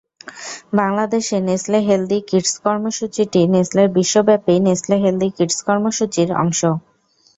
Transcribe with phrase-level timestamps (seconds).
[0.79, 6.61] বাংলাদেশে Nestle healthy kids কর্মসূচিটি নেসলের বিশ্বব্যাপী নেসলে হেলদি কিডস কর্মসূচির অংশ।